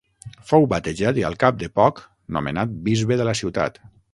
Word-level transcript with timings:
Fou 0.51 0.63
batejat 0.71 1.19
i 1.21 1.25
al 1.29 1.37
cap 1.45 1.61
de 1.65 1.69
poc 1.81 2.01
nomenat 2.39 2.75
bisbe 2.89 3.19
de 3.21 3.29
la 3.33 3.37
ciutat. 3.43 3.79